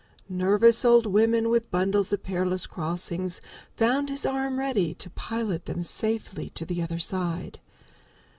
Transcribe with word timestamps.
Nervous 0.29 0.83
old 0.83 1.05
women 1.05 1.47
with 1.49 1.69
bundles 1.69 2.11
at 2.11 2.23
perilous 2.23 2.65
crossings 2.65 3.39
found 3.75 4.09
his 4.09 4.25
arm 4.25 4.57
ready 4.57 4.95
to 4.95 5.11
pilot 5.11 5.65
them 5.65 5.83
safely 5.83 6.49
to 6.55 6.65
the 6.65 6.81
other 6.81 6.97
side. 6.97 7.59